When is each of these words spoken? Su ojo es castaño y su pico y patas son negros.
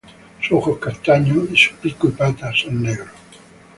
Su 0.41 0.57
ojo 0.57 0.71
es 0.73 0.77
castaño 0.79 1.43
y 1.51 1.55
su 1.55 1.75
pico 1.75 2.07
y 2.07 2.11
patas 2.13 2.61
son 2.61 2.81
negros. 2.81 3.11